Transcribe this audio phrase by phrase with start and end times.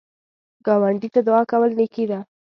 [0.65, 2.19] ګاونډي ته دعا کول نیکی ده